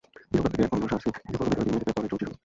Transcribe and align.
হীরক 0.31 0.43
আকৃতির 0.45 0.65
একখণ্ড 0.65 0.85
শার্সি 0.91 1.09
হেলে 1.15 1.37
পড়ল 1.39 1.49
ভেতরের 1.49 1.65
দিকে, 1.65 1.73
মেঝেতে 1.73 1.93
পড়ে 1.95 2.09
চৌচির 2.11 2.27
হলো। 2.29 2.37